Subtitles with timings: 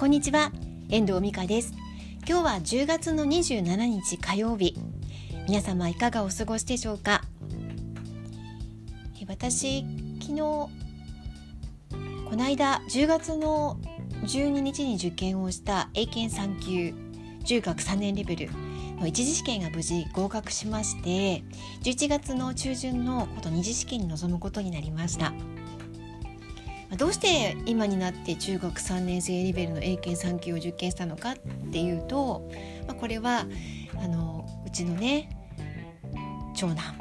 [0.00, 0.50] こんにちは。
[0.88, 1.74] 遠藤美香です。
[2.26, 4.74] 今日は10月の27日火曜日。
[5.46, 7.20] 皆様いかがお過ごしでしょうか？
[9.28, 9.84] 私
[10.22, 10.70] 昨日こ
[12.30, 13.78] の間10月の
[14.22, 16.94] 12日に受験をした英検3級
[17.44, 18.50] 中学3年レベル
[18.98, 21.44] の一次試験が無事合格しまして
[21.82, 25.34] 11月の中旬のこと二次試験に臨むことになりました。
[26.96, 31.34] どうして今になって中学3年生レベルの英検3級を受験したのかっ
[31.72, 32.48] ていうと、
[32.86, 33.46] まあ、これは
[34.02, 35.28] あのうちのね
[36.56, 37.00] 長男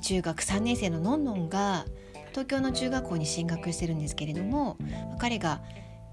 [0.00, 1.84] 中学3年生ののんのんが
[2.30, 4.76] 東京の中学校に進学してるんですけれども
[5.18, 5.60] 彼が、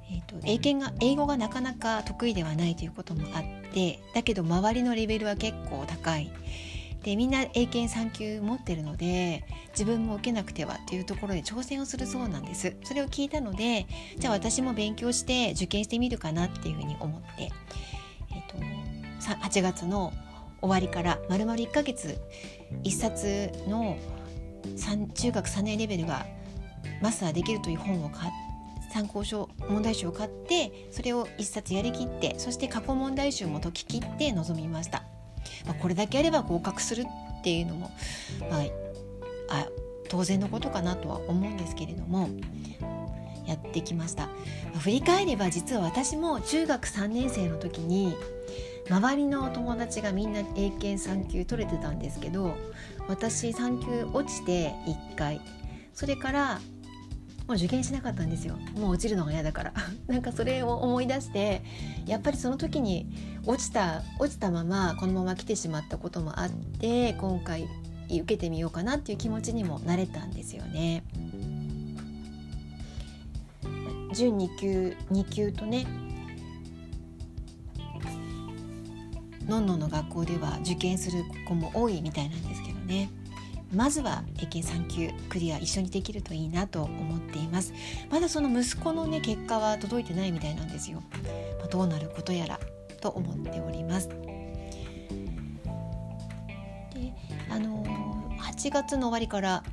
[0.10, 6.32] えーと、英検が英語がなかなか得意ではないということもあってだけど周りのレベルは結構高い。
[7.04, 13.86] でみんな英検3級持ってるので自分も受けなくてはというところで挑戦をするそうなんですそれを聞いたので
[14.18, 17.52] じゃあ私も勉強して受験してみるかなっていうふうに思って、
[18.32, 18.58] えーと、
[19.46, 20.14] 8月の
[20.62, 22.18] 終わりから丸々1ヶ月
[22.84, 23.98] 1冊の
[25.14, 26.26] 中学3年レベルが
[27.02, 28.54] マスターできるという本を買って
[28.94, 35.04] 参考書問題集を買ってそれを1冊やりきってそして過去問題集も解ききって臨みました。
[35.66, 37.06] まあ、これだけあれば合格する
[37.40, 37.92] っていうのも、
[38.50, 38.62] まあ、
[39.50, 39.68] あ
[40.10, 42.30] 当然のことかなとは思うんですけれども
[43.46, 44.30] やってきました、
[44.80, 48.16] 振り返れば実は私も中学3年生の時に
[48.90, 52.56] 周りの友達がみんな英検3級取れてたんですけど
[53.08, 55.42] 私3級落ちて1回
[55.94, 56.60] それから
[57.48, 59.74] もう受験しなかったんですよもう落ちるのが嫌だから
[60.08, 61.62] なんかそれを思い出して
[62.06, 63.08] やっぱりその時に
[63.46, 67.68] 落ちた落ちたままこのまま来てしまったこともあって今回
[68.10, 71.04] 受けてみようかなっていう気持ちにもなれたんですよね。
[74.14, 75.88] 準2級2級とね
[79.48, 83.10] のんのんの学校では受験する子も多いみたいなんですけどね。
[83.74, 87.74] まずは英検3級クリア一緒にできるといいなと思っています。
[88.10, 91.02] まだその息子のね結果は届いてないみたいなんですよ、
[91.60, 92.60] まあ、どうなることやら
[93.02, 94.10] と思っております。
[94.10, 94.16] で
[97.50, 99.64] あのー、8月の終わりから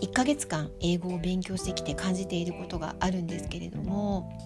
[0.00, 4.36] 1ヶ月間英語を勉強してきて感じていることがあるんですけれども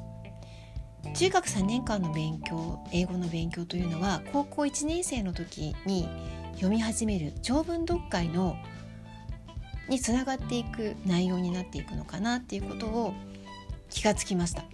[1.14, 6.08] 中学3年間の勉強英語の勉強というのは高校1年生の時に
[6.56, 8.56] 読み始める長文読解の
[9.88, 13.14] につながっていく内容になっていくのかなっていうことを
[13.88, 14.64] 気がつきました。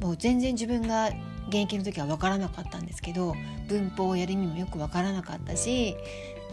[0.00, 1.08] もう全然自分が
[1.48, 3.34] 現役の時は分からなかったんですけど
[3.68, 5.96] 文法をやる意味もよく分からなかったし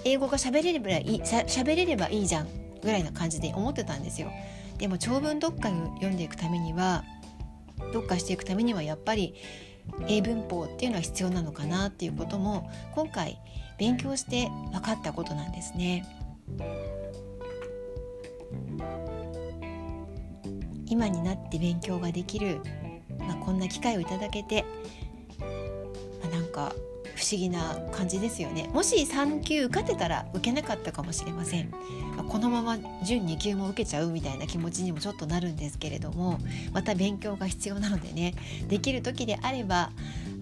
[0.05, 2.47] 英語が喋れればいい喋れればいいじゃん
[2.81, 4.31] ぐらいな感じで思ってたんですよ。
[4.77, 7.03] でも長文読解を読んでいくためには
[7.91, 9.35] 読解していくためにはやっぱり
[10.07, 13.39] 英文法っていうのは必要なのかなっていうことも今回
[13.77, 16.05] 勉強して分かったことなんですね。
[20.87, 22.61] 今になって勉強ができる、
[23.19, 24.63] まあ、こんな機会をいただけて、
[26.21, 26.71] まあ、なんか
[27.15, 31.71] 不思議な感じですよねもし3級受かってたら受けなかったかもしれません
[32.27, 36.39] このまま準2級も受けちゃうみたいな気持ちにもちょっとなるんですけれども
[36.73, 38.33] また勉強が必要なのでね
[38.67, 39.91] できる時であれば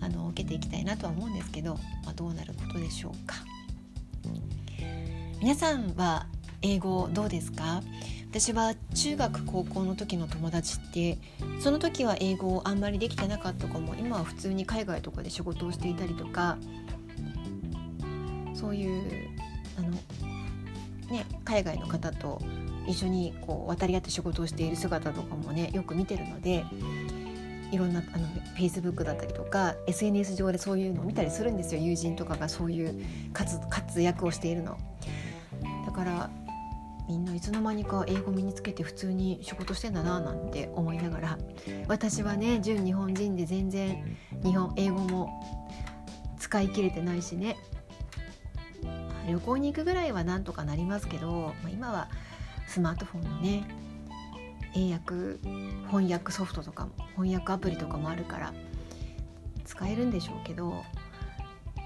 [0.01, 3.35] あの受けていきたいなとは思うんですけど、まあ、どうなることでしょうか。
[5.39, 6.28] 皆さんは
[6.62, 7.81] 英語どうですか？
[8.29, 11.17] 私は中学高校の時の友達って
[11.59, 16.57] その時は英語をあんまりできてなかった子も今は普通に海外とかで仕事をしていたりとか
[18.53, 19.29] そういう
[19.78, 19.90] あの、
[21.11, 22.41] ね、海外の方と
[22.88, 26.63] 一緒にこう渡り合って仕事をしている姿とかもねよく見てるので
[27.72, 28.28] いろんなあの
[28.58, 34.78] Facebook だったりとか SNS 上でそういうのを見たりするんですよ友人とかがそういう活活躍をしているの。
[35.86, 36.30] だから
[37.08, 41.38] みんないつの間にか英語身につけて普通に仕事してんだななんて思いながら
[41.88, 45.44] 私はね純日本人で全然日本英語も
[46.40, 47.58] 使い切れてないしね
[49.28, 52.09] 旅行に行くぐらいはなんとかなりますけど、まあ、今は
[52.67, 53.80] スマートフォンのね
[54.76, 55.40] 英訳
[55.88, 58.53] 翻訳ソフトとかも翻訳アプリとかもあるから
[59.66, 60.84] 使えるんでしょうけど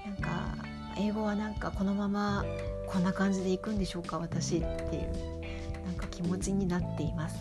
[0.06, 0.56] なんか
[0.98, 2.44] 英語はなんかこのまま
[2.86, 7.36] こんな感じでいくんでしょうか私っていうなんか気持ちになっています。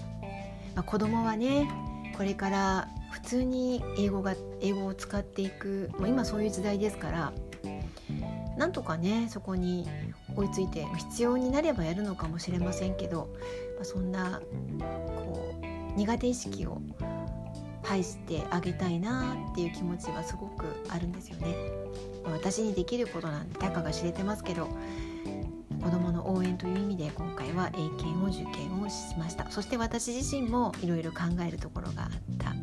[0.75, 1.69] まあ、子供はね
[2.17, 7.33] これから普通に英語が英語を使っていくもう今そういう時代ですから
[8.57, 9.87] なんとかねそこに
[10.35, 13.29] 追いついて必要になればやるのかもしれませんけど、
[13.75, 14.41] まあ、そんな
[15.95, 16.81] 苦手意識を
[17.83, 21.55] 配してあげたいなっていう気持ちはすごくあるんですよね。
[22.25, 24.67] 私にできることなんてたかが知れてますけど
[25.83, 29.49] 子どもの応援という意味で今回は英検を受験をしました。
[29.51, 32.09] そして私自身もいろいろ考えるところがあっ
[32.39, 32.55] た、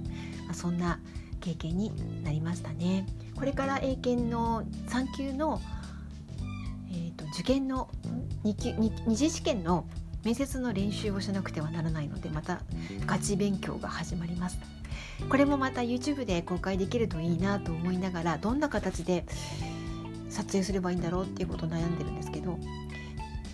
[0.55, 0.99] そんな
[1.41, 1.93] 経験に
[2.25, 3.07] なりましたね。
[3.37, 5.61] これから英検の3級の、
[6.91, 7.89] えーと、受験の
[8.45, 9.87] 2, 級 2, 2次試験の
[10.25, 12.61] 面接の練習をしなくてはならないのでまた
[13.07, 14.59] ガチ勉強が始まります。
[15.29, 19.25] これもまた YouTube で公開できるといいなと思いながらどんな形で
[20.29, 22.59] 撮影すればいいんだろうっていうことを悩んでるんですけど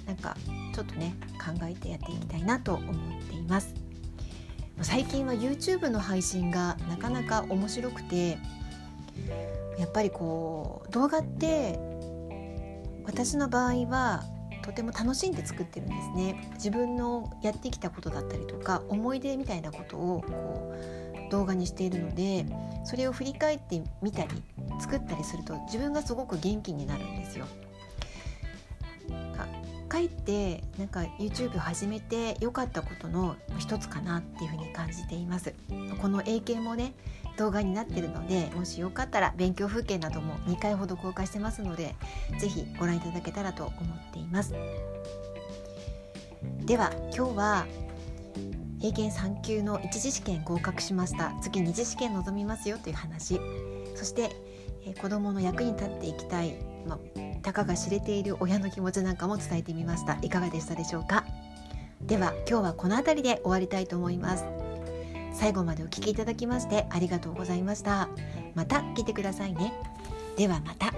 [0.07, 0.37] なんか
[0.75, 3.75] ちょっとね考えてやっていきたいなと思っています。
[4.81, 8.39] 最近は YouTube の配信がなかなか面白くて
[9.77, 11.81] やっぱりこう動画って
[13.05, 14.23] 私の場合は
[14.69, 20.75] とても楽しんで作ってるんですね自分のやってきたことだったりとか思い出みたいなことをこ
[21.27, 22.45] う動画にしているので
[22.85, 24.43] それを振り返ってみたり
[24.79, 27.47] 作ったりすると自分がすごく元気になるんですよ。
[29.89, 35.55] かえってなんか YouTube 始めて良かったことの一つかなっていうふうに感じています
[36.03, 36.93] この英検もね
[37.39, 41.95] 動画になってるのでもしよかったら勉強風景なども2回ほど公開してますので
[42.39, 44.55] 是非ご覧いただけたらと思っています。
[46.67, 47.67] では今日は
[48.81, 51.33] 英検3級の1次試験合格しました。
[51.43, 53.41] 次2次試験臨みますよという話。
[53.97, 54.31] そして、
[54.85, 56.55] え子どもの役に立っていきたい、
[56.87, 56.99] まあ
[57.43, 60.19] たかが知れている親の気持ちなんかも伝えてみました。
[60.23, 61.25] いかがでしたでしょうか？
[62.03, 64.68] では今日はこの辺りで終わりたいと思います。
[65.39, 68.09] 最後までお聴きいただきましてありがとうございました。
[68.57, 69.73] また来てくださいね。
[70.37, 70.93] ではまた。